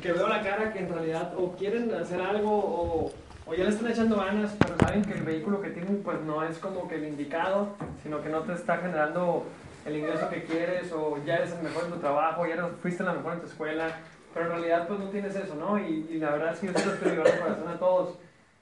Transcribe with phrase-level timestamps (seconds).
[0.00, 3.12] que veo la cara que en realidad o quieren hacer algo o,
[3.46, 6.42] o ya le están echando ganas, pero saben que el vehículo que tienen pues no
[6.42, 7.68] es como que el indicado,
[8.02, 9.44] sino que no te está generando
[9.84, 13.12] el ingreso que quieres o ya eres el mejor en tu trabajo, ya fuiste la
[13.12, 13.88] mejor en tu escuela,
[14.32, 15.78] pero en realidad pues no tienes eso, ¿no?
[15.78, 18.18] Y, y la verdad es que yo se los quiero corazón a todos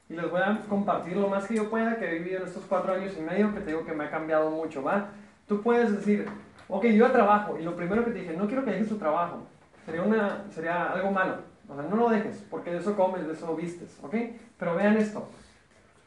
[0.09, 2.65] y les voy a compartir lo más que yo pueda que he vivido en estos
[2.69, 5.09] cuatro años y medio que te digo que me ha cambiado mucho, ¿va?
[5.47, 6.27] Tú puedes decir,
[6.69, 9.47] ok, yo trabajo y lo primero que te dije, no quiero que dejes tu trabajo,
[9.89, 11.37] sería, una, sería algo malo,
[11.67, 14.15] sea, no lo dejes, porque de eso comes, de eso vistes, ¿ok?
[14.59, 15.29] Pero vean esto,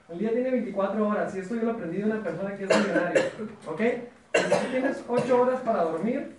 [0.09, 2.69] el día tiene 24 horas y esto yo lo aprendí de una persona que es
[2.69, 3.31] millonaria,
[3.67, 3.81] ¿ok?
[4.33, 6.35] Si tienes 8 horas para dormir,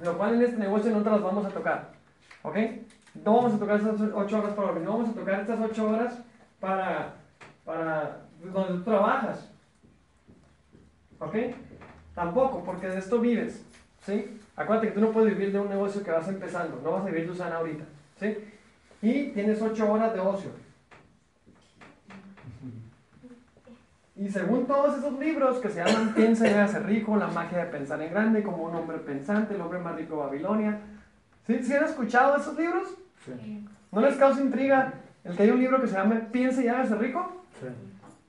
[0.00, 1.90] lo cual en este negocio no te las vamos a tocar,
[2.42, 2.56] ¿ok?
[3.24, 5.90] No vamos a tocar estas 8 horas para dormir, no vamos a tocar estas 8
[5.90, 6.18] horas
[6.60, 7.14] para,
[7.64, 9.48] para donde tú trabajas.
[11.18, 11.34] ¿Ok?
[12.14, 13.64] Tampoco, porque de esto vives.
[14.04, 14.40] ¿Sí?
[14.56, 17.06] Acuérdate que tú no puedes vivir de un negocio que vas empezando, no vas a
[17.06, 17.84] vivir tu sana ahorita.
[18.18, 18.36] ¿Sí?
[19.00, 20.50] Y tienes 8 horas de ocio.
[24.14, 27.70] Y según todos esos libros que se llaman Piensa y hágase rico, La magia de
[27.70, 30.80] pensar en grande, como un hombre pensante, El hombre más rico de Babilonia.
[31.46, 32.88] ¿Sí, ¿Sí han escuchado esos libros?
[33.24, 33.66] Sí.
[33.90, 36.94] ¿No les causa intriga el que hay un libro que se llama Piense y hágase
[36.96, 37.42] rico?
[37.60, 37.66] Sí.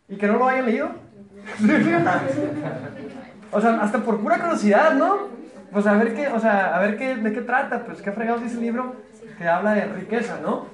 [0.09, 0.90] ¿Y que no lo hayan leído?
[3.52, 5.34] o sea, hasta por pura curiosidad, ¿no?
[5.73, 8.43] Pues a ver qué, o sea, a ver qué, de qué trata, pues qué fregados
[8.43, 8.95] dice el libro
[9.39, 10.67] que habla de riqueza, ¿no?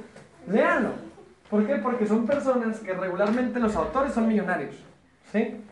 [0.45, 0.89] Léanlo.
[1.49, 1.75] ¿Por qué?
[1.77, 4.75] Porque son personas que regularmente los autores son millonarios,
[5.31, 5.63] ¿sí?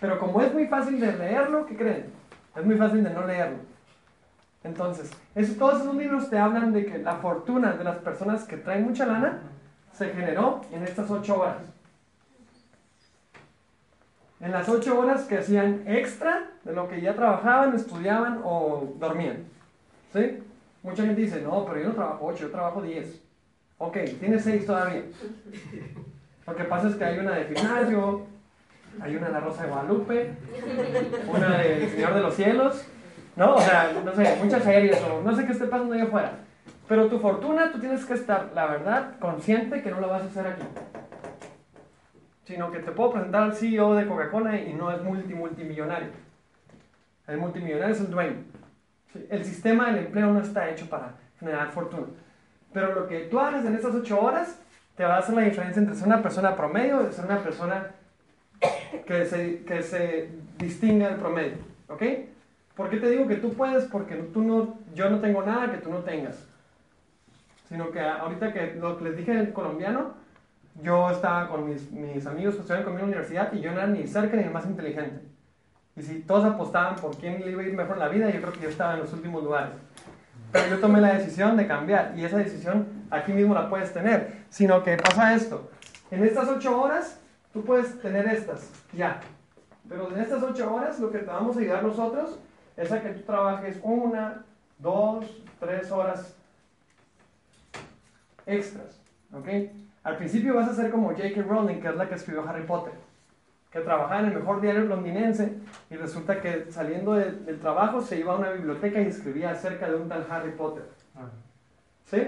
[0.00, 2.06] Pero como es muy fácil de leerlo, ¿qué creen?
[2.56, 3.58] Es muy fácil de no leerlo.
[4.64, 5.10] Entonces,
[5.58, 9.04] todos esos libros te hablan de que la fortuna de las personas que traen mucha
[9.04, 9.40] lana
[9.92, 11.58] se generó en estas ocho horas.
[14.40, 19.44] En las ocho horas que hacían extra de lo que ya trabajaban, estudiaban o dormían.
[20.12, 20.38] ¿Sí?
[20.82, 23.20] Mucha gente dice, no, pero yo no trabajo ocho, yo trabajo diez.
[23.76, 25.02] Ok, tienes seis todavía.
[26.46, 28.26] Lo que pasa es que hay una de gimnasio,
[29.00, 30.30] hay una de la Rosa de Guadalupe,
[31.28, 32.84] una de Señor de los Cielos,
[33.36, 33.56] ¿no?
[33.56, 36.32] O sea, no sé, muchas series o no sé qué esté pasando allá afuera.
[36.88, 40.26] Pero tu fortuna, tú tienes que estar, la verdad, consciente que no lo vas a
[40.26, 40.62] hacer aquí.
[42.50, 46.08] Sino que te puedo presentar al CEO de Coca-Cola y no es multi multimillonario.
[47.28, 48.38] El multimillonario es el dueño.
[49.28, 52.08] El sistema del empleo no está hecho para generar fortuna.
[52.72, 54.58] Pero lo que tú hagas en estas ocho horas
[54.96, 57.92] te va a hacer la diferencia entre ser una persona promedio y ser una persona
[59.06, 61.58] que se, que se distinga del promedio.
[61.86, 62.02] ¿Ok?
[62.74, 63.84] ¿Por qué te digo que tú puedes?
[63.84, 66.50] Porque tú no, yo no tengo nada que tú no tengas
[67.70, 70.14] sino que ahorita que lo que les dije en colombiano,
[70.82, 73.86] yo estaba con mis, amigos que estudiaban conmigo en la universidad y yo no era
[73.86, 75.24] ni cerca ni el más inteligente.
[75.96, 78.40] Y si todos apostaban por quién le iba a ir mejor en la vida, yo
[78.40, 79.72] creo que yo estaba en los últimos lugares.
[80.52, 84.44] Pero yo tomé la decisión de cambiar y esa decisión aquí mismo la puedes tener.
[84.48, 85.70] Sino que pasa esto,
[86.10, 87.20] en estas ocho horas
[87.52, 89.20] tú puedes tener estas, ya.
[89.88, 92.38] Pero en estas ocho horas lo que te vamos a ayudar nosotros
[92.76, 94.44] es a que tú trabajes una,
[94.78, 95.26] dos,
[95.58, 96.34] tres horas
[98.46, 99.00] extras.
[99.32, 99.48] ¿ok?
[100.02, 101.42] Al principio vas a ser como J.K.
[101.42, 102.94] Rowling, que es la que escribió Harry Potter,
[103.70, 105.54] que trabajaba en el mejor diario londinense
[105.90, 109.96] y resulta que saliendo del trabajo se iba a una biblioteca y escribía acerca de
[109.96, 110.84] un tal Harry Potter.
[112.06, 112.22] ¿Sí?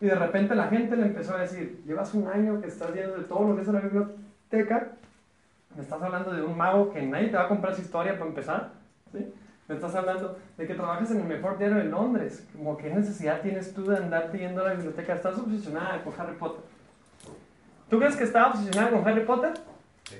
[0.00, 3.16] Y de repente la gente le empezó a decir, llevas un año que estás yendo
[3.16, 4.92] de todo lo que es la biblioteca,
[5.74, 8.26] me estás hablando de un mago que nadie te va a comprar esa historia para
[8.26, 8.70] empezar.
[9.12, 9.32] ¿Sí?
[9.68, 12.42] Me estás hablando de que trabajas en el mejor diario de Londres.
[12.56, 15.12] Como, ¿Qué necesidad tienes tú de andarte yendo a la biblioteca?
[15.14, 16.64] Estás obsesionada con Harry Potter.
[17.90, 19.52] ¿Tú crees que estaba obsesionada con Harry Potter?
[20.04, 20.16] Sí.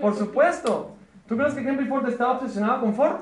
[0.00, 0.96] Por supuesto.
[1.28, 3.16] ¿Tú crees que Henry Ford estaba obsesionado con Ford?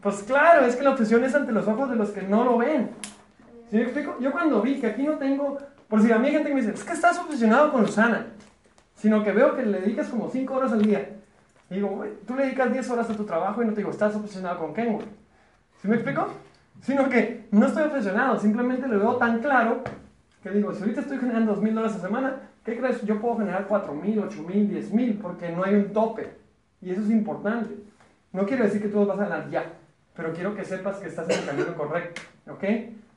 [0.00, 2.58] Pues claro, es que la obsesión es ante los ojos de los que no lo
[2.58, 2.90] ven.
[3.70, 4.16] ¿Sí me explico?
[4.20, 6.60] Yo cuando vi que aquí no tengo, por si a mí hay gente que me
[6.60, 8.26] dice, es que estás obsesionado con Susana,
[8.94, 11.15] sino que veo que le dedicas como 5 horas al día.
[11.68, 14.58] Digo, tú le dedicas 10 horas a tu trabajo y no te digo, estás obsesionado
[14.58, 14.98] con Ken,
[15.82, 16.28] ¿Sí me explico?
[16.80, 19.82] Sino que no estoy obsesionado, simplemente lo veo tan claro
[20.42, 23.02] que digo, si ahorita estoy generando 2 mil dólares a semana, ¿qué crees?
[23.02, 26.28] Yo puedo generar 4 mil, 8 mil, 10 mil, porque no hay un tope.
[26.80, 27.74] Y eso es importante.
[28.32, 29.64] No quiero decir que tú vas a ganar ya,
[30.14, 32.64] pero quiero que sepas que estás en el camino correcto, ¿ok?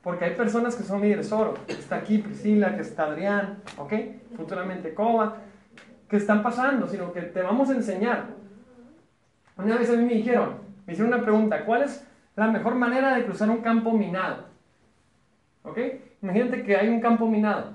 [0.02, 1.54] Porque hay personas que son líderes oro.
[1.68, 3.92] Está aquí Priscila, que está Adrián, ¿ok?
[4.36, 5.36] Futuramente Coba,
[6.08, 8.39] que están pasando, sino que te vamos a enseñar
[9.64, 10.54] una vez a mí me dijeron,
[10.86, 14.44] me hicieron una pregunta, ¿cuál es la mejor manera de cruzar un campo minado?
[15.62, 15.78] ¿Ok?
[16.22, 17.72] Imagínate que hay un campo minado.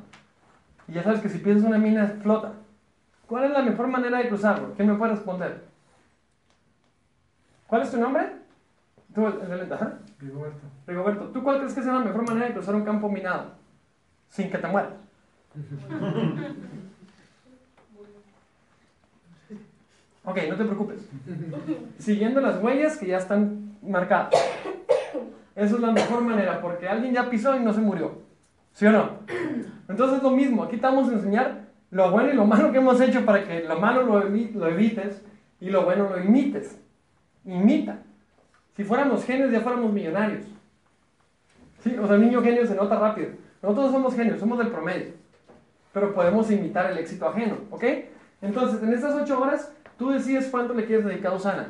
[0.88, 2.54] Y ya sabes que si piensas una mina explota.
[3.28, 4.74] ¿Cuál es la mejor manera de cruzarlo?
[4.76, 5.64] ¿Quién me puede responder?
[7.68, 8.30] ¿Cuál es tu nombre?
[9.14, 9.26] Tú,
[10.20, 10.60] Rigoberto.
[10.86, 13.54] Rigoberto, ¿tú cuál crees que sea la mejor manera de cruzar un campo minado?
[14.30, 14.94] Sin que te mueras.
[20.26, 21.08] Ok, no te preocupes.
[22.00, 24.34] Siguiendo las huellas que ya están marcadas.
[25.56, 28.20] Esa es la mejor manera, porque alguien ya pisó y no se murió.
[28.74, 29.20] ¿Sí o no?
[29.88, 30.64] Entonces es lo mismo.
[30.64, 33.64] Aquí te vamos a enseñar lo bueno y lo malo que hemos hecho para que
[33.64, 35.22] lo malo lo, lo evites
[35.62, 36.78] y lo bueno lo imites.
[37.46, 38.00] Imita.
[38.76, 40.44] Si fuéramos genios, ya fuéramos millonarios.
[41.82, 41.96] ¿Sí?
[41.98, 43.30] O sea, el niño genio se nota rápido.
[43.62, 45.14] Nosotros somos genios, somos del promedio.
[45.94, 47.58] Pero podemos imitar el éxito ajeno.
[47.70, 47.84] ¿Ok?
[48.42, 51.68] Entonces, en estas ocho horas Tú decides cuánto le quieres dedicar a Usana.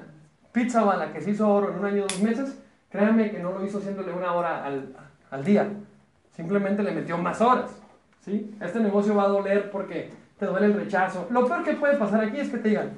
[0.51, 2.57] Pizza Bala, que se hizo oro en un año dos meses,
[2.89, 5.69] créanme que no lo hizo haciéndole una hora al, día.
[6.31, 7.71] Simplemente le metió más horas.
[8.21, 8.55] ¿sí?
[8.61, 11.27] Este negocio va a doler porque te duele el rechazo.
[11.29, 12.91] Lo peor que puede pasar aquí es que te digan,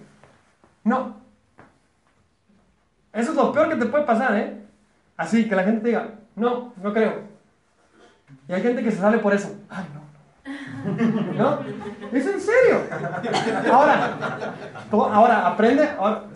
[0.83, 1.17] no.
[3.11, 4.61] Eso es lo peor que te puede pasar, ¿eh?
[5.17, 7.23] Así, que la gente te diga, no, no creo.
[8.47, 9.55] Y hay gente que se sale por eso.
[9.67, 9.85] Ay,
[11.37, 11.59] no.
[12.11, 12.81] Es en serio.
[13.71, 14.17] Ahora,
[14.91, 15.83] ahora aprende,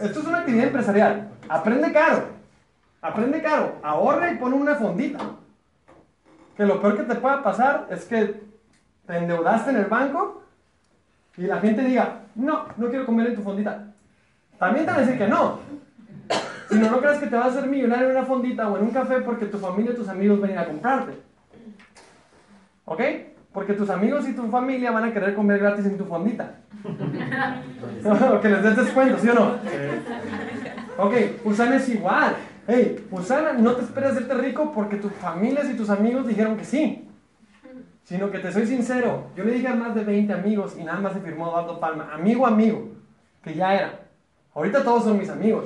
[0.01, 1.29] esto es una actividad empresarial.
[1.47, 2.23] Aprende caro.
[3.01, 3.75] Aprende caro.
[3.83, 5.19] Ahorra y pone una fondita.
[6.55, 8.41] Que lo peor que te pueda pasar es que
[9.07, 10.43] te endeudaste en el banco
[11.37, 13.87] y la gente diga, no, no quiero comer en tu fondita.
[14.59, 15.59] También te van a decir que no.
[16.69, 18.83] Si no, no crees que te vas a hacer millonario en una fondita o en
[18.83, 21.17] un café porque tu familia y tus amigos ir a comprarte.
[22.85, 23.01] ¿Ok?
[23.53, 26.55] Porque tus amigos y tu familia van a querer comer gratis en tu fondita.
[28.41, 29.55] que les des descuento, ¿sí o no?
[30.97, 31.13] Ok,
[31.43, 32.35] Usana es igual.
[32.67, 36.63] Hey, Usana, no te esperes hacerte rico porque tus familias y tus amigos dijeron que
[36.63, 37.07] sí.
[38.03, 40.99] Sino que te soy sincero, yo le dije a más de 20 amigos y nada
[40.99, 42.89] más se firmó Eduardo Palma, amigo, amigo,
[43.43, 43.99] que ya era.
[44.53, 45.65] Ahorita todos son mis amigos.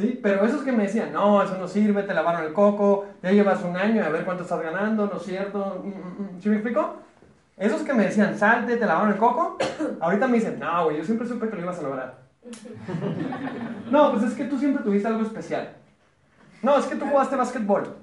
[0.00, 0.18] ¿Sí?
[0.22, 3.62] Pero esos que me decían, no, eso no sirve, te lavaron el coco, ya llevas
[3.62, 5.82] un año, a ver cuánto estás ganando, ¿no es cierto?
[5.84, 6.40] Mm, mm, mm".
[6.40, 6.94] ¿Sí me explico?
[7.58, 9.58] Esos que me decían, salte, te lavaron el coco,
[10.00, 12.18] ahorita me dicen, no, güey, yo siempre supe que lo ibas a lograr.
[13.90, 15.68] no, pues es que tú siempre tuviste algo especial.
[16.62, 17.94] No, es que tú jugaste básquetbol.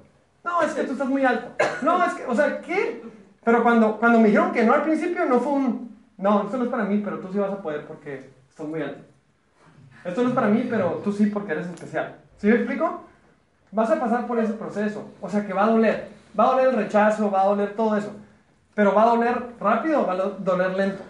[0.44, 1.50] No, es que tú estás muy alto.
[1.82, 3.02] No, es que, o sea, ¿qué?
[3.42, 6.64] Pero cuando, cuando me dijeron que no al principio, no fue un, no, esto no
[6.64, 9.02] es para mí, pero tú sí vas a poder porque estás muy alto.
[10.04, 12.16] Esto no es para mí, pero tú sí porque eres especial.
[12.38, 13.02] ¿Sí me explico?
[13.70, 15.10] Vas a pasar por ese proceso.
[15.20, 16.08] O sea que va a doler.
[16.38, 18.12] Va a doler el rechazo, va a doler todo eso.
[18.74, 21.02] Pero va a doler rápido o va a doler lento.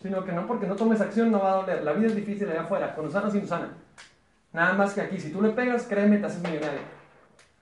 [0.00, 1.82] Sino que no porque no tomes acción no va a doler.
[1.82, 3.68] La vida es difícil allá afuera, con usana sin usana.
[4.52, 5.18] Nada más que aquí.
[5.18, 6.80] Si tú le pegas, créeme, te haces millonario.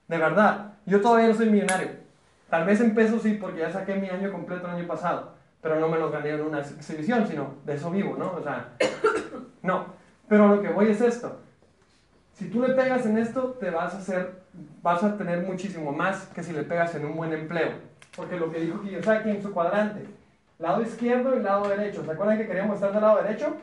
[0.09, 0.75] De verdad.
[0.87, 1.89] Yo todavía no soy millonario.
[2.49, 5.35] Tal vez en pesos sí, porque ya saqué mi año completo el año pasado.
[5.63, 8.33] Pero no me los gané en una exhibición, sino de eso vivo, ¿no?
[8.33, 8.73] O sea,
[9.63, 10.00] no.
[10.31, 11.41] Pero lo que voy es esto.
[12.35, 14.43] Si tú le pegas en esto, te vas a hacer,
[14.81, 17.73] vas a tener muchísimo más que si le pegas en un buen empleo.
[18.15, 20.07] Porque lo que dijo Kiyosaki en su cuadrante,
[20.61, 22.05] lado izquierdo y lado derecho.
[22.05, 23.57] ¿Se acuerdan que queríamos estar del lado derecho?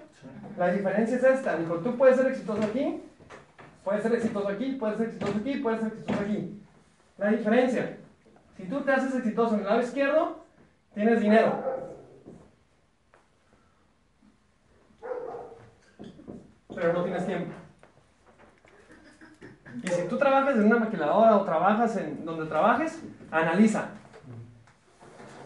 [0.58, 1.56] La diferencia es esta.
[1.56, 3.02] Dijo, tú puedes ser exitoso aquí,
[3.86, 6.62] puedes ser exitoso aquí, puedes ser exitoso aquí, puedes ser exitoso aquí.
[7.18, 7.98] La diferencia,
[8.58, 10.44] si tú te haces exitoso en el lado izquierdo,
[10.94, 11.76] tienes dinero.
[16.77, 17.51] Pero no tienes tiempo.
[19.81, 23.01] Y si tú trabajas en una maquiladora o trabajas en donde trabajes,
[23.31, 23.89] analiza.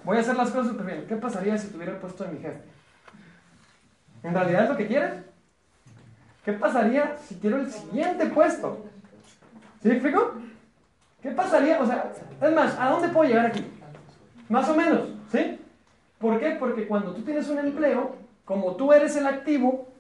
[0.04, 1.06] Voy a hacer las cosas súper bien.
[1.08, 2.62] ¿Qué pasaría si tuviera puesto de mi jefe?
[4.24, 5.24] ¿En realidad es lo que quieres?
[6.44, 8.86] ¿Qué pasaría si quiero el siguiente puesto?
[9.82, 10.34] ¿Sí me explico?
[11.22, 11.80] ¿Qué pasaría?
[11.80, 13.66] O sea, es más, ¿a dónde puedo llegar aquí?
[14.50, 15.62] Más o menos, ¿sí?
[16.20, 16.58] ¿Por qué?
[16.60, 19.91] Porque cuando tú tienes un empleo, como tú eres el activo,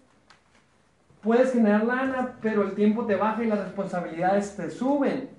[1.21, 5.29] puedes generar lana, pero el tiempo te baja y las responsabilidades te suben.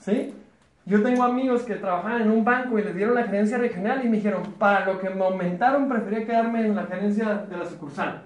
[0.00, 0.34] ¿Sí?
[0.84, 4.08] Yo tengo amigos que trabajaban en un banco y les dieron la gerencia regional y
[4.08, 8.22] me dijeron, para lo que me aumentaron, prefería quedarme en la gerencia de la sucursal.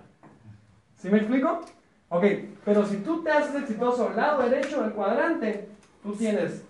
[0.97, 1.63] ¿Sí me explico?
[2.11, 2.25] Ok,
[2.65, 5.69] pero si tú te haces exitoso al lado derecho del cuadrante,
[6.03, 6.63] tú tienes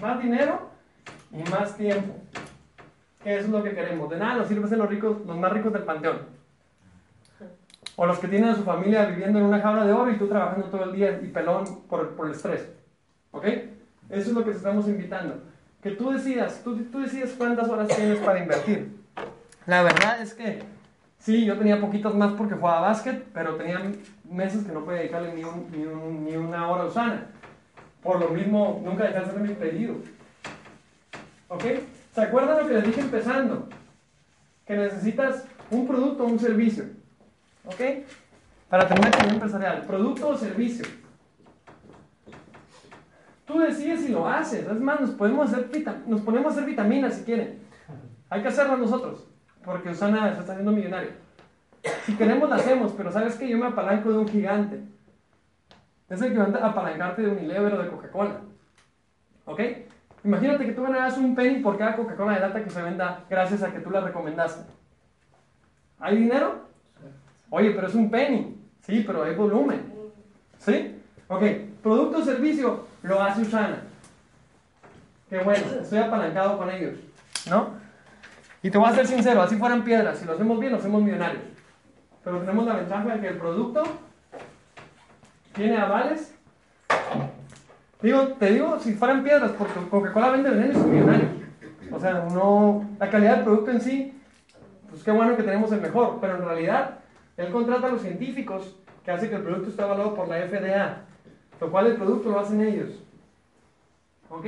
[0.00, 0.70] más dinero
[1.32, 2.14] y más tiempo.
[3.24, 4.08] Es lo que queremos.
[4.08, 6.35] De nada nos sirve ser los, ricos, los más ricos del panteón.
[7.96, 10.28] O los que tienen a su familia viviendo en una jaula de oro y tú
[10.28, 12.70] trabajando todo el día y pelón por, el estrés.
[13.30, 13.44] ¿Ok?
[13.44, 15.42] Eso es lo que te estamos invitando.
[15.82, 18.94] Que tú decidas, tú, tú decides cuántas horas tienes para invertir.
[19.64, 20.62] La verdad es que
[21.18, 23.80] sí, yo tenía poquitas más porque jugaba básquet, pero tenía
[24.30, 27.26] meses que no podía dedicarle ni, ni, ni una hora a Usana.
[28.02, 29.96] Por lo mismo, nunca dejé de hacer mis pedidos.
[31.48, 31.64] ¿Ok?
[32.14, 33.68] ¿Se acuerdan lo que les dije empezando?
[34.66, 36.84] Que necesitas un producto o un servicio.
[37.66, 38.06] ¿Ok?
[38.68, 40.86] Para tener actividad empresarial, producto o servicio.
[43.46, 44.66] Tú decides si lo haces.
[44.66, 45.70] Es más, nos, podemos hacer
[46.06, 47.60] nos ponemos a hacer vitaminas si quieren.
[48.28, 49.26] Hay que hacerlo nosotros,
[49.64, 51.10] porque Usana se está haciendo millonario.
[52.04, 54.80] Si queremos, lo hacemos, pero sabes que yo me apalanco de un gigante.
[56.08, 58.40] Es el que va a apalancarte de Unilever o de Coca-Cola.
[59.44, 59.60] ¿Ok?
[60.24, 63.62] Imagínate que tú ganas un penny por cada Coca-Cola de lata que se venda gracias
[63.62, 64.68] a que tú la recomendaste.
[66.00, 66.65] ¿Hay dinero?
[67.56, 68.54] Oye, pero es un penny.
[68.82, 69.80] Sí, pero hay volumen.
[70.58, 70.94] ¿Sí?
[71.26, 71.42] Ok,
[71.82, 73.78] producto o servicio lo hace Usana.
[75.30, 76.96] Qué bueno, estoy apalancado con ellos.
[77.48, 77.70] ¿No?
[78.62, 81.02] Y te voy a ser sincero, así fueran piedras, si lo hacemos bien, lo hacemos
[81.02, 81.44] millonarios.
[82.22, 83.84] Pero tenemos la ventaja de que el producto
[85.54, 86.34] tiene avales.
[88.02, 91.30] Digo, te digo, si fueran piedras, porque Coca-Cola vende veneno y son millonarios.
[91.90, 94.20] O sea, no, la calidad del producto en sí,
[94.90, 96.98] pues qué bueno que tenemos el mejor, pero en realidad
[97.36, 101.04] él contrata a los científicos que hace que el producto esté avalado por la FDA,
[101.60, 103.02] lo cual el producto lo hacen ellos.
[104.28, 104.46] ¿Ok?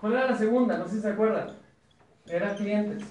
[0.00, 0.78] ¿Cuál era la segunda?
[0.78, 1.48] No sé si se acuerdan.
[2.26, 3.02] Era clientes.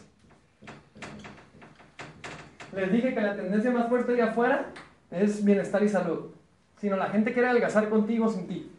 [2.74, 4.68] Les dije que la tendencia más fuerte de afuera
[5.12, 6.32] es bienestar y salud.
[6.78, 8.72] Sino la gente quiere adelgazar contigo sin ti.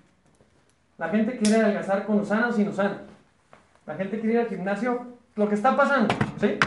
[0.97, 3.03] La gente quiere adelgazar con Usana o sin Usana.
[3.87, 5.07] La gente quiere ir al gimnasio.
[5.37, 6.59] Lo que está pasando, ¿sí?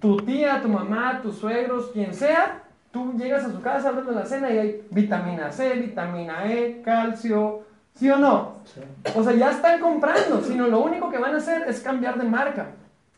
[0.00, 4.12] Tu tía, tu mamá, tus suegros, quien sea, tú llegas a su casa, hablas de
[4.12, 7.62] la cena y hay vitamina C, vitamina E, calcio,
[7.94, 8.54] ¿sí o no?
[9.14, 12.24] O sea, ya están comprando, sino lo único que van a hacer es cambiar de
[12.24, 12.68] marca,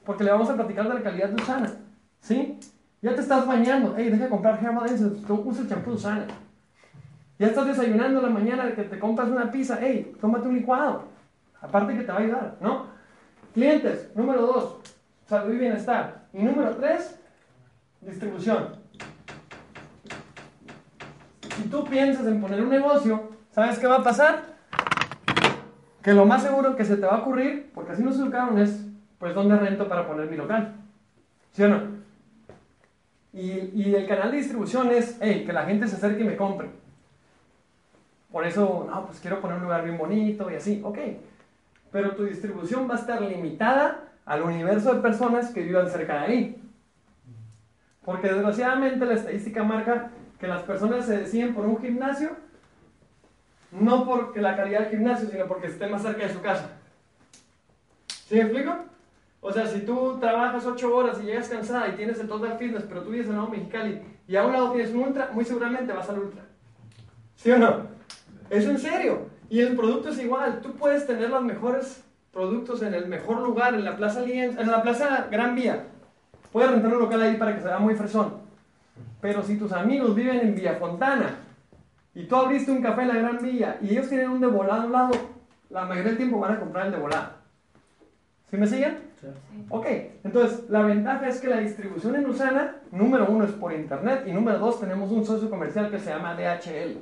[0.05, 1.73] porque le vamos a platicar de la calidad de Usana,
[2.21, 2.59] ¿sí?
[3.01, 6.27] Ya te estás bañando, hey, deja de comprar Herbal Essence, usa el champú Usana.
[7.39, 11.05] Ya estás desayunando la mañana de que te compras una pizza, hey, tómate un licuado,
[11.61, 12.87] aparte que te va a ayudar, ¿no?
[13.55, 14.77] Clientes, número dos,
[15.27, 16.23] salud y bienestar.
[16.33, 17.19] Y número tres,
[18.01, 18.82] distribución.
[21.63, 24.43] Si tú piensas en poner un negocio, ¿sabes qué va a pasar?
[26.03, 28.85] Que lo más seguro que se te va a ocurrir, porque así nos educaron, es,
[29.21, 30.75] pues, ¿dónde rento para poner mi local?
[31.53, 31.83] ¿Sí o no?
[33.33, 36.37] Y, y el canal de distribución es, hey, que la gente se acerque y me
[36.37, 36.69] compre.
[38.33, 40.99] Por eso, no, pues quiero poner un lugar bien bonito y así, ok.
[41.93, 46.27] Pero tu distribución va a estar limitada al universo de personas que vivan cerca de
[46.27, 46.63] ahí.
[48.05, 50.11] Porque desgraciadamente la estadística marca
[50.43, 52.31] que las personas se deciden por un gimnasio,
[53.71, 56.69] no porque la calidad del gimnasio, sino porque esté más cerca de su casa.
[58.09, 58.75] ¿Sí me explico?
[59.41, 62.83] O sea, si tú trabajas 8 horas y llegas cansada y tienes el total fitness,
[62.89, 65.93] pero tú vives en Nuevo Mexicali y a un lado tienes un ultra, muy seguramente
[65.93, 66.43] vas al ultra.
[67.37, 67.87] ¿Sí o no?
[68.51, 69.29] Es en serio.
[69.49, 70.61] Y el producto es igual.
[70.61, 74.83] Tú puedes tener los mejores productos en el mejor lugar, en la Plaza en la
[74.83, 75.85] Plaza Gran Vía.
[76.51, 78.42] Puedes rentar un local ahí para que se vea muy fresón.
[79.23, 81.37] Pero si tus amigos viven en Villa Fontana
[82.13, 84.83] y tú abriste un café en la Gran Villa y ellos tienen un de volado
[84.83, 85.13] a un lado,
[85.71, 87.29] la mayoría del tiempo van a comprar el de volado.
[88.51, 88.99] ¿Sí me siguen?
[89.21, 89.29] Sí.
[89.69, 89.87] Ok,
[90.25, 94.33] entonces la ventaja es que la distribución en Usana, número uno es por internet y
[94.33, 96.99] número dos tenemos un socio comercial que se llama DHL.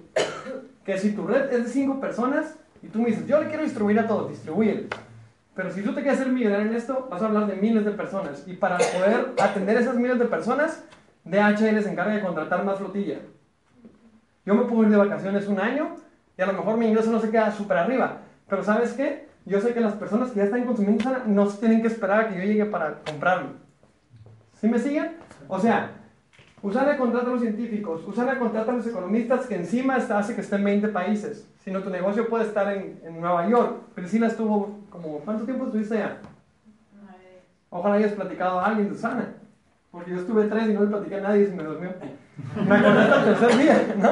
[0.85, 3.63] Que si tu red es de cinco personas y tú me dices, yo le quiero
[3.63, 4.89] distribuir a todos, distribuye.
[5.55, 7.93] Pero si tú te quieres hacer millonario en esto, vas a hablar de miles de
[7.93, 8.47] personas.
[8.47, 10.85] Y para poder atender esas miles de personas,
[11.25, 13.19] DHL se encarga de contratar más flotilla.
[14.45, 15.97] Yo me puedo ir de vacaciones un año
[16.37, 18.19] y a lo mejor mi ingreso no se queda súper arriba.
[18.49, 19.29] Pero ¿sabes qué?
[19.47, 22.29] Yo sé que las personas que ya están consumiendo sana no tienen que esperar a
[22.29, 23.51] que yo llegue para comprarlo.
[24.61, 25.17] ¿Sí me siguen?
[25.49, 25.93] O sea,
[26.63, 30.59] Usana contrata a los científicos, Usana contrata a los economistas que encima hace que estén
[30.59, 31.49] en 20 países.
[31.65, 33.95] Si no, tu negocio puede estar en, en Nueva York.
[33.95, 36.19] Priscila estuvo como, ¿cuánto tiempo estuviste allá?
[37.71, 39.35] Ojalá hayas platicado a alguien de Usana.
[39.91, 41.91] Porque yo estuve tres y no le platiqué a nadie y se me durmió.
[42.55, 44.09] Me acordé hasta el tercer día, ¿no?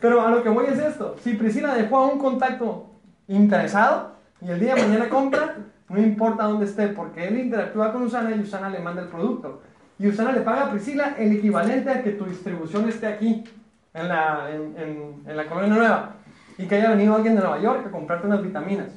[0.00, 1.16] Pero a lo que voy es esto.
[1.22, 2.90] Si Priscila dejó a un contacto
[3.28, 5.56] interesado y el día de mañana compra,
[5.88, 9.62] no importa dónde esté, porque él interactúa con Usana y Usana le manda el producto.
[9.98, 13.44] Y Usana le paga a Priscila el equivalente a que tu distribución esté aquí,
[13.92, 16.10] en la, en, en la colonia nueva,
[16.58, 18.88] y que haya venido alguien de Nueva York a comprarte unas vitaminas.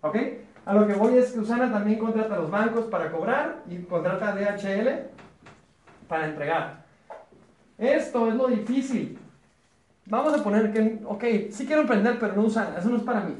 [0.00, 0.16] ¿Ok?
[0.64, 3.78] A lo que voy es que Usana también contrata a los bancos para cobrar y
[3.78, 5.10] contrata a DHL
[6.10, 6.82] para entregar.
[7.78, 9.18] Esto es lo difícil.
[10.06, 13.20] Vamos a poner que, ok, sí quiero emprender, pero no usan, eso no es para
[13.20, 13.36] mí.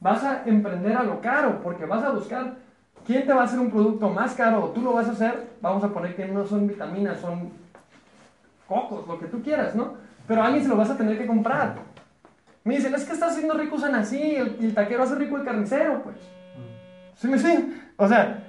[0.00, 2.56] Vas a emprender a lo caro, porque vas a buscar
[3.06, 5.50] quién te va a hacer un producto más caro o tú lo vas a hacer.
[5.62, 7.50] Vamos a poner que no son vitaminas, son
[8.66, 9.94] cocos, lo que tú quieras, ¿no?
[10.26, 11.76] Pero a alguien se lo vas a tener que comprar.
[12.64, 15.44] Me dicen, es que está haciendo rico usan así, el, el taquero hace rico el
[15.44, 16.16] carnicero, pues.
[17.14, 17.80] ¿Sí me siguen?
[17.96, 18.42] O sea,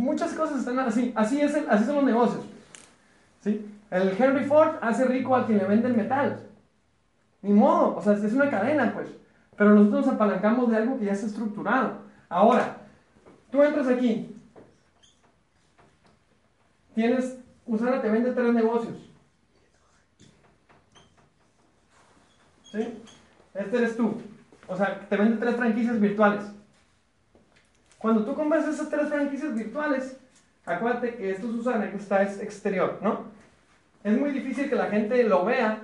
[0.00, 1.12] Muchas cosas están así.
[1.14, 2.42] Así, es así son los negocios.
[3.40, 3.70] ¿sí?
[3.90, 6.40] El Henry Ford hace rico a quien le vende el metal.
[7.42, 9.10] Ni modo, o sea, es una cadena, pues.
[9.58, 11.98] Pero nosotros nos apalancamos de algo que ya está estructurado.
[12.30, 12.78] Ahora,
[13.50, 14.34] tú entras aquí,
[16.94, 19.10] tienes, Usana te vende tres negocios.
[22.72, 23.02] ¿Sí?
[23.52, 24.14] Este eres tú.
[24.66, 26.44] O sea, te vende tres franquicias virtuales.
[28.00, 30.16] Cuando tú compras esas tres franquicias virtuales,
[30.64, 33.24] acuérdate que esto es Usana, que está es exterior, ¿no?
[34.02, 35.82] Es muy difícil que la gente lo vea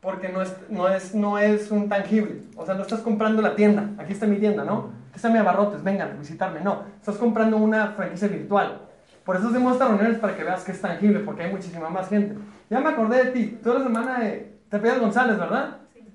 [0.00, 2.42] porque no es, no, es, no es un tangible.
[2.54, 3.90] O sea, no estás comprando la tienda.
[3.98, 4.92] Aquí está mi tienda, ¿no?
[5.08, 6.60] Aquí está mi abarrotes, vengan a visitarme.
[6.60, 8.82] No, estás comprando una franquicia virtual.
[9.24, 12.08] Por eso hacemos estas reuniones para que veas que es tangible, porque hay muchísima más
[12.08, 12.36] gente.
[12.70, 13.58] Ya me acordé de ti.
[13.60, 14.60] Tú eres hermana de...
[14.68, 15.78] Te pides González, ¿verdad?
[15.92, 16.06] Sí.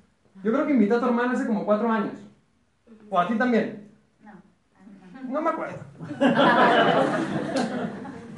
[0.42, 2.14] Yo creo que invité a tu hermana hace como cuatro años.
[3.10, 3.81] ¿O a ti también?
[5.28, 5.42] No.
[5.42, 5.78] Me acuerdo.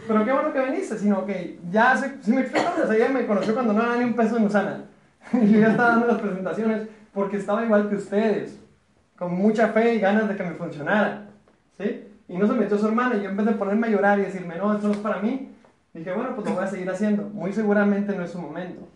[0.08, 2.18] Pero qué bueno que viniste, sino que ya hace...
[2.22, 4.46] Si me explico, o sea, ella me conoció cuando no era ni un peso en
[4.46, 4.86] Usana.
[5.34, 8.60] y yo ya estaba dando las presentaciones porque estaba igual que ustedes,
[9.18, 11.28] con mucha fe y ganas de que me funcionara.
[11.78, 12.08] ¿Sí?
[12.28, 14.24] Y no se metió su hermana y yo en vez de ponerme a llorar y
[14.24, 15.50] decirme, no, esto no es para mí,
[15.94, 17.24] dije, bueno, pues lo voy a seguir haciendo.
[17.30, 18.88] Muy seguramente no es su momento.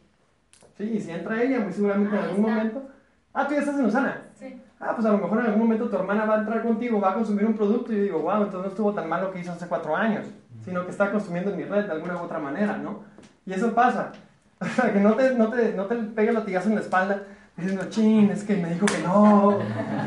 [0.78, 0.84] ¿Sí?
[0.84, 2.90] Y si entra ella, muy seguramente en algún momento...
[3.34, 4.24] Ah, tú ya estás en Usana.
[4.40, 4.60] Sí.
[4.80, 7.12] Ah, pues a lo mejor en algún momento tu hermana va a entrar contigo, va
[7.12, 9.40] a consumir un producto y yo digo, wow, entonces no estuvo tan mal lo que
[9.40, 10.28] hizo hace cuatro años,
[10.64, 13.00] sino que está consumiendo en mi red de alguna u otra manera, ¿no?
[13.46, 14.12] Y eso pasa.
[14.60, 17.22] O sea, que no te, no te, no te pegue el latigazo en la espalda
[17.56, 19.50] diciendo, chin, es que me dijo que no.
[19.58, 19.62] O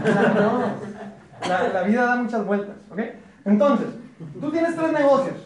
[0.05, 1.49] sea, no.
[1.49, 2.99] La, la, vida da muchas vueltas, ¿ok?
[3.45, 3.87] Entonces,
[4.41, 5.37] tú tienes tres negocios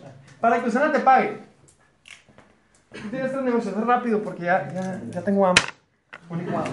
[0.41, 1.39] para que Usana te pague.
[2.93, 5.65] Tú tienes tres negocios, es rápido porque ya, ya, ya tengo hambre.
[6.29, 6.67] Un licuado.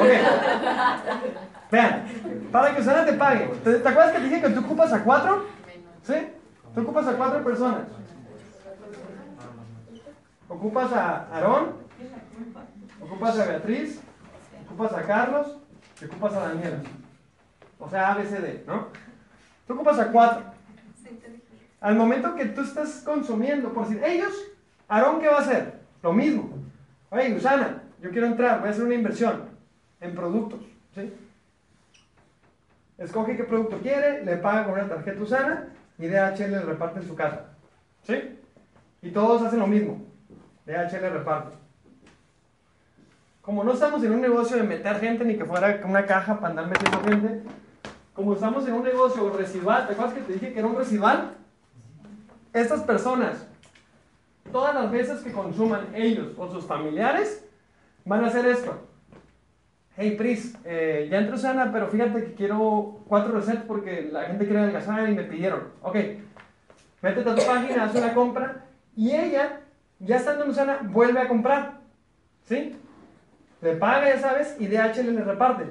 [0.00, 0.10] Ok.
[1.70, 2.04] Vean,
[2.52, 3.46] para que Usana te pague.
[3.64, 5.46] ¿Te, ¿Te acuerdas que te dije que tú ocupas a cuatro?
[6.02, 6.14] ¿Sí?
[6.74, 7.82] Tú ocupas a cuatro personas.
[10.48, 11.72] Ocupas a Aarón,
[13.00, 14.00] ocupas a Beatriz,
[14.66, 15.56] ocupas a Carlos
[16.00, 16.78] y ocupas a Daniela.
[17.78, 18.88] O sea, ABCD, ¿no?
[19.66, 20.44] Tú ocupas a cuatro.
[21.80, 24.32] Al momento que tú estás consumiendo, por si ellos,
[24.88, 25.80] Aarón, ¿qué va a hacer?
[26.02, 26.63] Lo mismo.
[27.14, 29.44] Oye, Usana, yo quiero entrar, voy a hacer una inversión
[30.00, 30.58] en productos.
[30.96, 31.14] ¿sí?
[32.98, 37.06] Escoge qué producto quiere, le paga con una tarjeta Usana y DHL le reparte en
[37.06, 37.52] su casa.
[38.02, 38.36] ¿Sí?
[39.00, 40.04] Y todos hacen lo mismo.
[40.66, 41.56] DHL reparte.
[43.42, 46.48] Como no estamos en un negocio de meter gente ni que fuera una caja para
[46.48, 47.48] andar metiendo gente,
[48.12, 51.36] como estamos en un negocio residual, ¿te acuerdas que te dije que era un residual?
[52.52, 53.46] Estas personas,
[54.50, 57.44] todas las veces que consuman ellos o sus familiares,
[58.04, 58.88] van a hacer esto.
[59.96, 64.44] Hey, Pris, eh, ya entró Sana, pero fíjate que quiero cuatro recetas porque la gente
[64.44, 65.68] quiere adelgazar y me pidieron.
[65.82, 65.96] Ok,
[67.00, 68.64] métete a tu página, haz una compra
[68.96, 69.60] y ella
[70.00, 71.80] ya estando en Usana, vuelve a comprar.
[72.44, 72.76] ¿Sí?
[73.60, 75.64] Le paga, ya sabes, y DHL le reparte.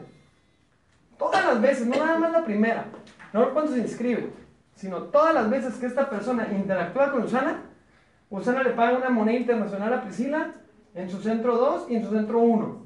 [1.18, 2.86] Todas las veces, no nada más la primera,
[3.32, 4.32] no cuando se inscribe,
[4.76, 7.62] sino todas las veces que esta persona interactúa con Usana,
[8.34, 10.54] Usana le paga una moneda internacional a Priscila
[10.96, 12.78] en su centro 2 y en su centro 1,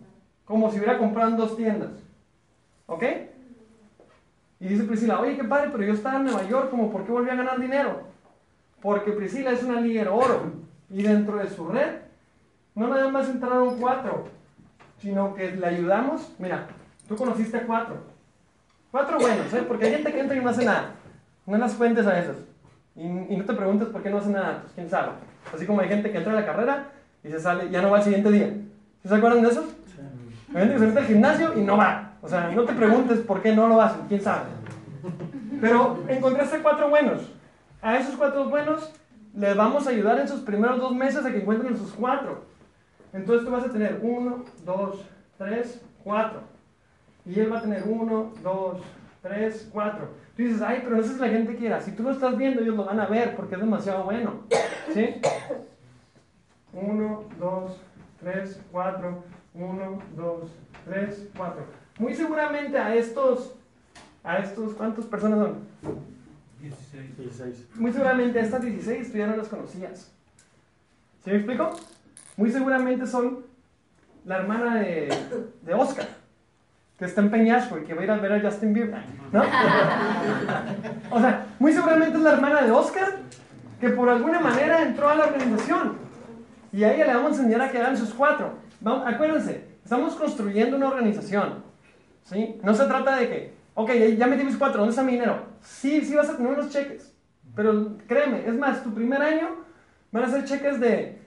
[0.44, 1.92] como si hubiera comprado en dos tiendas.
[2.86, 3.04] ¿Ok?
[4.60, 7.14] Y dice Priscila, oye, qué padre, pero yo estaba en Nueva York, como, ¿por qué
[7.14, 8.02] volví a ganar dinero?
[8.82, 10.52] Porque Priscila es una líder oro.
[10.90, 11.96] Y dentro de su red,
[12.76, 14.26] no nada más entraron cuatro,
[15.00, 16.30] sino que le ayudamos.
[16.40, 16.68] Mira,
[17.08, 17.96] tú conociste cuatro.
[18.92, 19.64] Cuatro buenos, ¿eh?
[19.66, 20.92] Porque hay gente que entra y no hace nada.
[21.46, 22.36] No las cuentes a esos.
[22.98, 25.12] Y, no te preguntes por qué no hace nada, pues quién sabe.
[25.54, 26.88] Así como hay gente que entra a la carrera
[27.24, 28.54] y se sale, ya no va al siguiente día.
[29.06, 29.66] ¿Se acuerdan de eso?
[30.54, 32.14] Hay gente que se mete al gimnasio y no va.
[32.22, 34.46] O sea, no te preguntes por qué no lo hacen, quién sabe.
[35.62, 37.22] Pero encontraste cuatro buenos.
[37.82, 38.92] A esos cuatro buenos
[39.36, 42.46] les vamos a ayudar en sus primeros dos meses a que encuentren sus cuatro.
[43.14, 45.06] Entonces tú vas a tener uno, dos,
[45.38, 46.42] tres, cuatro.
[47.26, 48.80] Y él va a tener uno, dos,
[49.22, 50.10] tres, cuatro.
[50.36, 51.82] Tú dices, ay, pero no sé si la gente quiera.
[51.82, 54.44] Si tú lo estás viendo, ellos lo van a ver porque es demasiado bueno.
[54.94, 55.16] ¿Sí?
[56.74, 57.80] Uno, dos,
[58.20, 59.24] tres, cuatro.
[59.54, 60.52] Uno, dos,
[60.86, 61.66] tres, cuatro.
[61.98, 63.56] Muy seguramente a estos,
[64.24, 66.08] a estos, ¿cuántas personas son?
[67.18, 67.76] 16.
[67.76, 70.12] Muy seguramente estas 16 tú ya no las conocías.
[71.24, 71.72] ¿Sí me explico?
[72.36, 73.46] Muy seguramente son
[74.26, 75.10] la hermana de,
[75.62, 76.08] de Oscar,
[76.98, 79.02] que está en Peñasco y que va a ir a ver a Justin Bieber.
[79.32, 79.42] ¿No?
[81.12, 83.18] o sea, muy seguramente es la hermana de Oscar
[83.80, 85.98] que por alguna manera entró a la organización.
[86.72, 88.54] Y a ella le vamos a enseñar a que hagan sus cuatro.
[88.82, 91.64] Vamos, acuérdense, estamos construyendo una organización.
[92.24, 92.60] ¿sí?
[92.64, 95.40] No se trata de que ok, ya metí mis cuatro, ¿dónde está mi dinero?
[95.62, 97.14] Sí, sí vas a tener unos cheques,
[97.56, 99.50] pero créeme, es más, tu primer año
[100.12, 101.20] van a ser cheques de,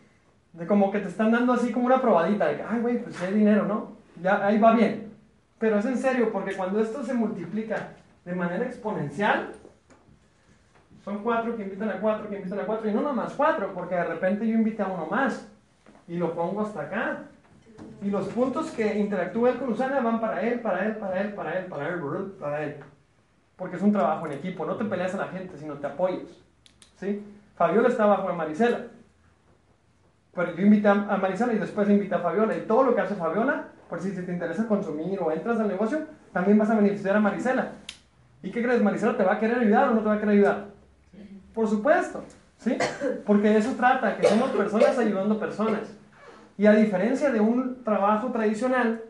[0.54, 3.22] de como que te están dando así como una probadita, de que, ay, güey, pues
[3.22, 3.92] hay dinero, ¿no?
[4.20, 5.09] Ya, ahí va bien.
[5.60, 7.90] Pero es en serio, porque cuando esto se multiplica
[8.24, 9.52] de manera exponencial,
[11.04, 13.94] son cuatro que invitan a cuatro, que invitan a cuatro, y no nomás cuatro, porque
[13.94, 15.46] de repente yo invito a uno más
[16.08, 17.24] y lo pongo hasta acá.
[18.02, 21.34] Y los puntos que interactúa él con Usana van para él, para él, para él,
[21.34, 22.76] para él, para él, para él.
[23.56, 26.30] Porque es un trabajo en equipo, no te peleas a la gente, sino te apoyas.
[26.98, 27.22] ¿Sí?
[27.54, 28.86] Fabiola está bajo a Marisela.
[30.40, 32.56] Pero yo invité a Marisela y después invité a Fabiola.
[32.56, 35.98] Y todo lo que hace Fabiola, por si te interesa consumir o entras al negocio,
[36.32, 37.72] también vas a beneficiar a Marisela.
[38.42, 38.82] ¿Y qué crees?
[38.82, 40.64] ¿Marisela te va a querer ayudar o no te va a querer ayudar?
[41.52, 42.24] Por supuesto,
[42.56, 42.78] ¿sí?
[43.26, 45.94] Porque de eso trata, que somos personas ayudando personas.
[46.56, 49.02] Y a diferencia de un trabajo tradicional,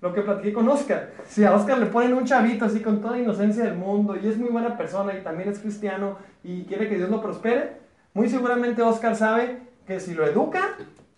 [0.00, 3.18] lo que platiqué con Oscar, si a Oscar le ponen un chavito así con toda
[3.18, 6.96] inocencia del mundo y es muy buena persona y también es cristiano y quiere que
[6.96, 7.72] Dios lo prospere,
[8.14, 10.76] muy seguramente Oscar sabe que si lo educa,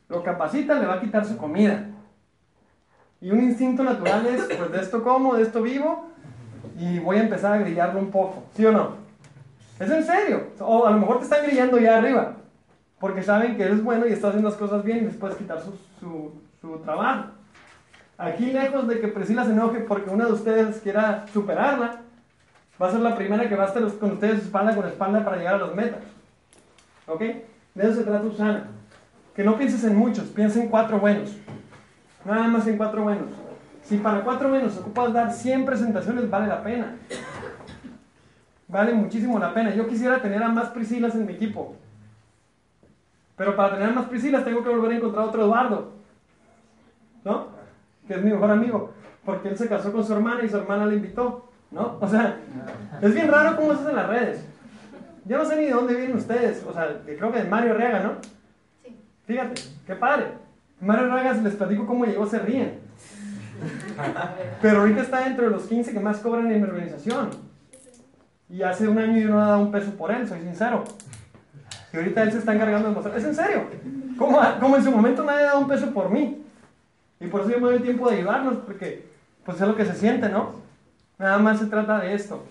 [0.09, 1.91] lo capacita, le va a quitar su comida.
[3.21, 6.09] Y un instinto natural es, pues de esto como, de esto vivo,
[6.79, 8.97] y voy a empezar a grillarlo un poco, ¿sí o no?
[9.79, 10.47] Es en serio.
[10.59, 12.37] O a lo mejor te están grillando ya arriba,
[12.99, 15.61] porque saben que eres bueno y estás haciendo las cosas bien y les puedes quitar
[15.61, 16.33] su, su,
[16.63, 17.25] su trabajo.
[18.17, 22.01] Aquí, lejos de que Priscila se enoje porque una de ustedes quiera superarla,
[22.81, 25.37] va a ser la primera que va a estar con ustedes espalda con espalda para
[25.37, 26.01] llegar a los metas.
[27.07, 27.23] ¿Ok?
[27.75, 28.69] De eso se trata Usana.
[29.35, 31.37] Que no pienses en muchos, piensa en cuatro buenos.
[32.25, 33.31] Nada más en cuatro buenos.
[33.83, 36.97] Si para cuatro buenos ocupas dar 100 presentaciones, vale la pena.
[38.69, 39.75] Vale muchísimo la pena.
[39.75, 41.77] Yo quisiera tener a más Priscilas en mi equipo.
[43.37, 45.93] Pero para tener más Priscilas tengo que volver a encontrar otro Eduardo.
[47.25, 47.49] ¿No?
[48.07, 48.93] Que es mi mejor amigo.
[49.25, 51.49] Porque él se casó con su hermana y su hermana le invitó.
[51.71, 51.99] ¿No?
[52.01, 52.39] O sea,
[53.01, 54.47] es bien raro cómo se en las redes.
[55.25, 56.65] Yo no sé ni de dónde vienen ustedes.
[56.67, 58.13] O sea, creo que de Mario Reaga, ¿no?
[58.83, 58.97] Sí.
[59.27, 60.27] Fíjate, qué padre.
[60.81, 62.81] Mario Reaga, si les platico cómo llegó, se ríen.
[64.63, 67.31] Pero ahorita está dentro de los 15 que más cobran en mi organización.
[68.49, 70.85] Y hace un año yo no he dado un peso por él, soy sincero.
[71.93, 73.17] Y ahorita él se está encargando de mostrar.
[73.17, 73.63] Es en serio.
[74.19, 76.45] Como, como en su momento nadie ha dado un peso por mí.
[77.21, 79.07] Y por eso yo me doy el tiempo de ayudarnos, porque
[79.45, 80.55] pues es lo que se siente, ¿no?
[81.19, 82.45] Nada más se trata de esto.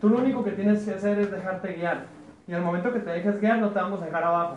[0.00, 2.17] Tú lo único que tienes que hacer es dejarte guiar.
[2.48, 4.56] Y al momento que te dejes guiar, no te vamos a dejar abajo.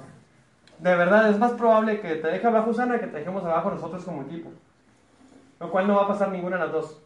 [0.80, 4.04] De verdad, es más probable que te deje abajo Sana que te dejemos abajo nosotros
[4.06, 4.50] como equipo.
[5.60, 7.02] Lo cual no va a pasar ninguna de las dos.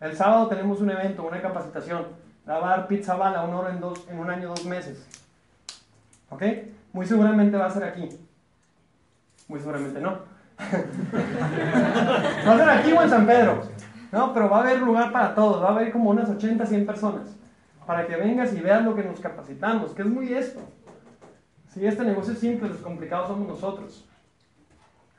[0.00, 2.06] El sábado tenemos un evento, una capacitación
[2.46, 5.06] la va a dar pizza bala un oro en, dos, en un año, dos meses.
[6.30, 6.42] ¿Ok?
[6.92, 8.08] Muy seguramente va a ser aquí.
[9.48, 10.18] Muy seguramente no.
[12.46, 13.62] va a ser aquí o en San Pedro.
[14.12, 15.62] No, pero va a haber lugar para todos.
[15.62, 17.36] Va a haber como unas 80, 100 personas.
[17.86, 20.60] Para que vengas y veas lo que nos capacitamos, que es muy esto.
[21.68, 24.08] Si este negocio es simple, los complicados somos nosotros.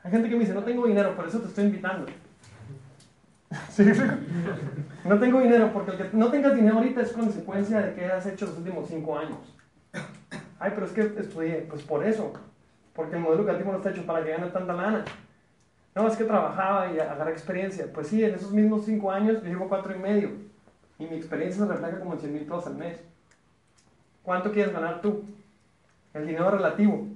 [0.02, 2.06] Hay gente que me dice, no tengo dinero, por eso te estoy invitando.
[5.04, 8.26] No tengo dinero, porque el que no tengas dinero ahorita es consecuencia de que has
[8.26, 9.38] hecho los últimos cinco años.
[10.58, 12.32] Ay, pero es que estudié, pues por eso,
[12.92, 15.04] porque el modelo educativo no está hecho para que gane tanta lana.
[15.94, 17.86] No, es que trabajaba y agarré experiencia.
[17.92, 20.30] Pues sí, en esos mismos cinco años yo llevo cuatro y medio.
[20.98, 22.98] Y mi experiencia se refleja como en 100 mil pesos al mes.
[24.22, 25.24] ¿Cuánto quieres ganar tú?
[26.14, 27.06] El dinero relativo.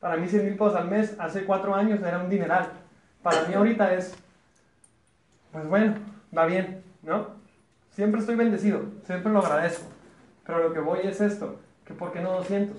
[0.00, 2.70] Para mí 100 mil pesos al mes hace cuatro años era un dineral.
[3.22, 4.14] Para mí ahorita es
[5.52, 5.94] pues bueno,
[6.36, 7.28] va bien, ¿no?
[7.90, 9.86] Siempre estoy bendecido, siempre lo agradezco.
[10.44, 12.76] Pero lo que voy es esto, que ¿por qué no 200?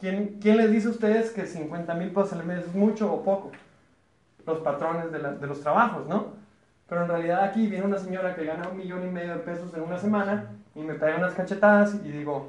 [0.00, 3.22] ¿Quién, quién les dice a ustedes que 50 mil pesos al mes es mucho o
[3.22, 3.52] poco?
[4.46, 6.32] Los patrones de, de los trabajos, ¿no?
[6.88, 9.72] Pero en realidad aquí viene una señora que gana un millón y medio de pesos
[9.74, 12.48] en una semana y me pega unas cachetadas y digo,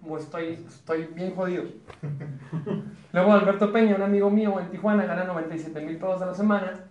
[0.00, 1.64] como estoy, estoy bien jodido.
[3.12, 6.84] Luego Alberto Peña, un amigo mío en Tijuana, gana 97 mil pesos a la semana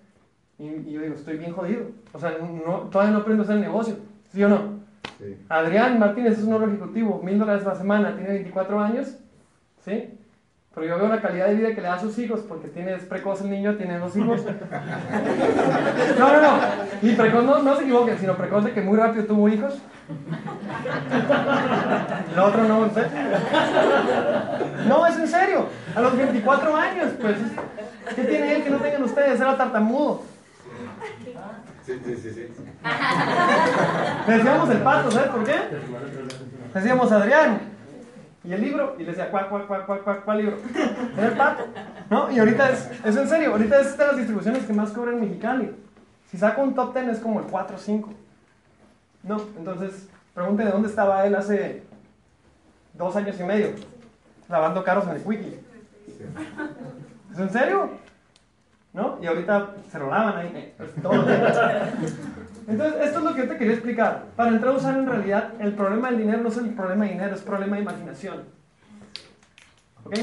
[0.57, 1.85] y, yo digo, estoy bien jodido.
[2.11, 3.95] O sea, no, todavía no aprendo a hacer el negocio.
[4.31, 4.79] ¿Sí o no?
[5.17, 5.37] Sí.
[5.47, 9.17] Adrián Martínez es un oro ejecutivo, mil dólares a la semana, tiene 24 años.
[9.85, 10.18] ¿Sí?
[10.75, 12.93] Pero yo veo la calidad de vida que le da a sus hijos, porque tiene,
[12.93, 14.45] es precoz el niño, tiene dos hijos.
[16.19, 16.59] No, no, no.
[17.01, 19.75] Y precoz no, no se equivoquen, sino precoz de que muy rápido tuvo hijos.
[22.31, 23.07] El otro no, sé.
[24.87, 25.67] No, es en serio.
[25.95, 27.37] A los 24 años, pues.
[28.15, 29.39] ¿Qué tiene él que no tengan ustedes?
[29.39, 30.23] Era tartamudo.
[31.85, 32.47] Sí, sí, sí, sí.
[34.27, 35.55] Le decíamos el pato, ¿sabes por qué?
[36.73, 37.68] Le decíamos Adrián.
[38.49, 40.57] Y el libro, y le decía, ¿cuál, cuál, cuál, cuál, cuál, libro?
[41.15, 41.65] Era el pato.
[42.09, 42.31] ¿No?
[42.31, 45.21] Y ahorita es, es en serio, ahorita es de las distribuciones que más cobran en
[45.21, 45.75] Mexicali.
[46.31, 48.09] Si saco un top 10 es como el 4 o 5.
[49.21, 51.83] No, entonces, pregunte de dónde estaba él hace
[52.95, 53.67] dos años y medio,
[54.47, 55.59] lavando carros en el Quickie.
[57.31, 57.91] ¿Es en serio?
[58.93, 59.19] ¿no?
[59.21, 60.73] Y ahorita se lo lavan ahí.
[62.69, 64.25] Entonces, esto es lo que yo te quería explicar.
[64.35, 67.11] Para entrar a usar en realidad, el problema del dinero no es el problema de
[67.11, 68.43] dinero, es problema de imaginación.
[70.03, 70.15] ¿Ok?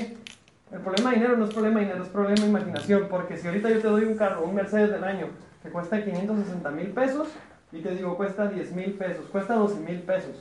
[0.70, 3.08] El problema de dinero no es problema de dinero, es problema de imaginación.
[3.10, 5.26] Porque si ahorita yo te doy un carro, un Mercedes del año,
[5.60, 7.28] que cuesta 560 mil pesos,
[7.72, 10.40] y te digo cuesta 10 mil pesos, cuesta 12 mil pesos,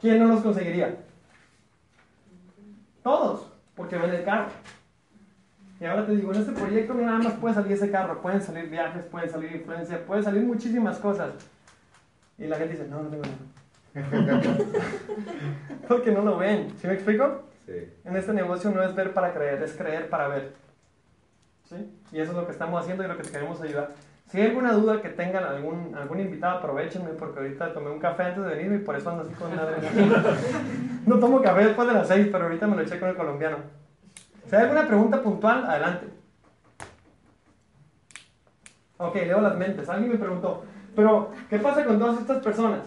[0.00, 0.96] ¿quién no los conseguiría?
[3.02, 4.48] Todos, porque ven el carro.
[5.82, 8.40] Y ahora te digo, en este proyecto no nada más puede salir ese carro, pueden
[8.40, 11.32] salir viajes, pueden salir influencia, pueden salir muchísimas cosas.
[12.38, 13.24] Y la gente dice, no, no tengo
[13.92, 14.40] nada.
[15.88, 16.68] Porque no lo ven.
[16.80, 17.42] ¿Sí me explico?
[17.66, 17.72] Sí.
[18.04, 20.52] En este negocio no es ver para creer, es creer para ver.
[21.64, 21.92] ¿Sí?
[22.12, 23.90] Y eso es lo que estamos haciendo y lo que te queremos ayudar.
[24.28, 28.22] Si hay alguna duda que tengan algún, algún invitado, aprovechenme porque ahorita tomé un café
[28.22, 30.22] antes de venir y por eso ando así con una adrenalina.
[31.06, 33.81] No tomo café después de las 6, pero ahorita me lo eché con el colombiano.
[34.52, 36.08] Si hay alguna pregunta puntual, adelante.
[38.98, 39.88] Ok, leo las mentes.
[39.88, 42.80] Alguien me preguntó, pero ¿qué pasa con todas estas personas?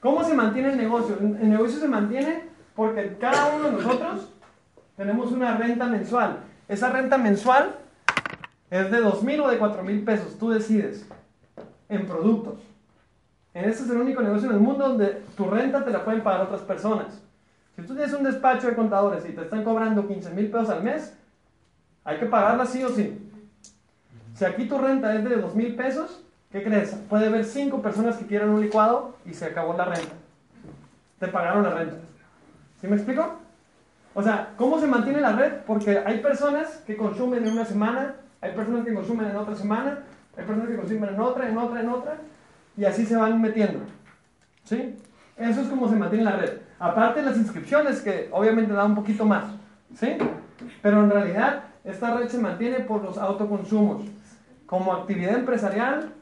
[0.00, 1.18] ¿Cómo se mantiene el negocio?
[1.20, 2.44] El negocio se mantiene
[2.74, 4.32] porque cada uno de nosotros
[4.96, 6.44] tenemos una renta mensual.
[6.66, 7.74] Esa renta mensual
[8.70, 11.06] es de 2 o de 4 mil pesos, tú decides,
[11.90, 12.58] en productos.
[13.52, 16.22] En ese es el único negocio en el mundo donde tu renta te la pueden
[16.22, 17.22] pagar otras personas.
[17.82, 20.84] Si tú tienes un despacho de contadores y te están cobrando 15 mil pesos al
[20.84, 21.18] mes,
[22.04, 23.28] hay que pagarla sí o sí.
[24.34, 26.94] Si aquí tu renta es de 2 mil pesos, ¿qué crees?
[27.10, 30.12] Puede haber 5 personas que quieran un licuado y se acabó la renta.
[31.18, 31.96] Te pagaron la renta.
[32.80, 33.40] ¿Sí me explico?
[34.14, 35.52] O sea, ¿cómo se mantiene la red?
[35.66, 40.04] Porque hay personas que consumen en una semana, hay personas que consumen en otra semana,
[40.36, 42.16] hay personas que consumen en otra, en otra, en otra,
[42.76, 43.80] y así se van metiendo.
[44.62, 44.96] ¿Sí?
[45.36, 46.58] Eso es como se mantiene la red.
[46.82, 49.44] Aparte de las inscripciones, que obviamente da un poquito más.
[49.94, 50.16] ¿Sí?
[50.82, 54.02] Pero en realidad, esta red se mantiene por los autoconsumos.
[54.66, 56.12] Como actividad empresarial,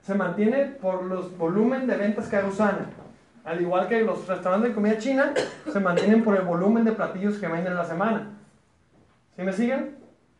[0.00, 2.86] se mantiene por los volumen de ventas que Usana.
[3.44, 5.34] Al igual que los restaurantes de comida china,
[5.72, 8.28] se mantienen por el volumen de platillos que venden a la semana.
[9.34, 9.96] ¿Sí me siguen?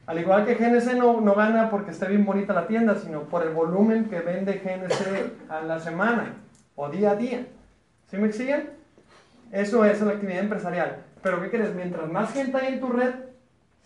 [0.06, 3.42] Al igual que GNC no, no gana porque esté bien bonita la tienda, sino por
[3.42, 6.34] el volumen que vende GNC a la semana
[6.76, 7.48] o día a día.
[8.08, 8.79] ¿Sí me siguen?
[9.52, 11.04] Eso es la actividad empresarial.
[11.22, 11.74] Pero ¿qué crees?
[11.74, 13.14] Mientras más gente hay en tu red,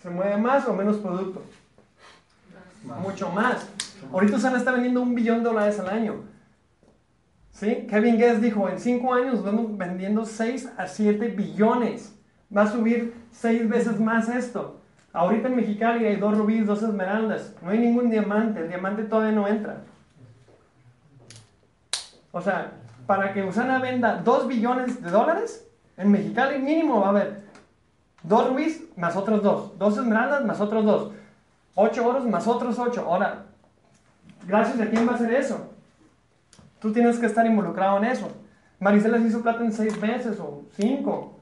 [0.03, 1.43] se mueve más o menos producto.
[3.01, 3.67] Mucho más.
[4.13, 6.23] Ahorita Usana está vendiendo un billón de dólares al año.
[7.51, 7.87] ¿Sí?
[7.89, 12.15] Kevin Guest dijo, en 5 años vamos vendiendo 6 a 7 billones.
[12.55, 14.81] Va a subir 6 veces más esto.
[15.13, 17.55] Ahorita en Mexicali hay dos rubíes, dos esmeraldas.
[17.63, 18.61] No hay ningún diamante.
[18.61, 19.79] El diamante todavía no entra.
[22.33, 22.73] O sea,
[23.07, 27.45] para que Usana venda 2 billones de dólares, en Mexicali mínimo va a haber
[28.23, 29.79] dos rubíes más otros dos.
[29.79, 31.13] Dos esmeraldas más otros dos.
[31.75, 33.03] Ocho oros más otros ocho.
[33.03, 33.45] Ahora,
[34.47, 35.71] gracias a quién va a hacer eso.
[36.81, 38.31] Tú tienes que estar involucrado en eso.
[38.81, 41.39] Maricela se hizo plata en seis meses o cinco.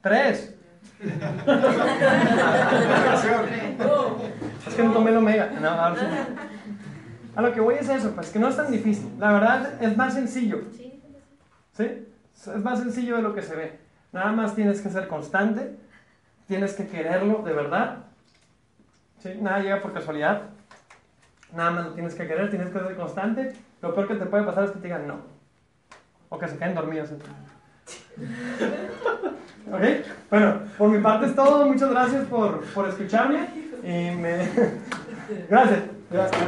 [0.00, 0.54] Tres.
[4.66, 5.50] es que no tomé el omega.
[5.60, 6.06] No, ahora sí.
[7.36, 9.12] A lo que voy es eso, pues que no es tan difícil.
[9.18, 10.62] La verdad es más sencillo.
[11.76, 12.08] ¿Sí?
[12.32, 13.78] Es más sencillo de lo que se ve.
[14.10, 15.76] Nada más tienes que ser constante,
[16.48, 17.98] tienes que quererlo de verdad.
[19.18, 19.34] ¿Sí?
[19.40, 20.44] Nada llega por casualidad.
[21.54, 23.52] Nada más lo tienes que querer, tienes que ser constante.
[23.82, 25.20] Lo peor que te puede pasar es que te digan no.
[26.30, 27.10] O que se queden dormidos.
[29.70, 29.82] ¿Ok?
[30.30, 31.66] Bueno, por mi parte es todo.
[31.66, 33.46] Muchas gracias por, por escucharme.
[33.82, 34.48] Y me...
[35.50, 35.95] Gracias.
[36.08, 36.46] Gracias.